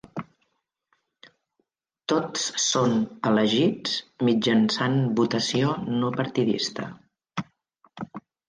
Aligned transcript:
Tots 2.13 2.47
són 2.63 2.95
elegits 3.33 3.93
mitjançant 4.31 4.99
votació 5.21 5.77
no 6.01 6.13
partidista. 6.19 6.91